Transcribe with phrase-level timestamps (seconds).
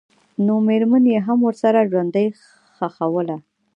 [0.45, 2.27] نومېرمن یې هم ورسره ژوندۍ
[2.75, 3.37] ښخوله.